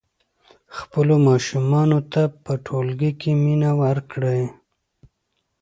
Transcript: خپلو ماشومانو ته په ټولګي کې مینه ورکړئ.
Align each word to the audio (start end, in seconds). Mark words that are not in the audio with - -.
خپلو 0.77 1.15
ماشومانو 1.27 1.99
ته 2.11 2.21
په 2.43 2.53
ټولګي 2.65 3.11
کې 3.21 3.31
مینه 3.43 3.71
ورکړئ. 3.83 4.43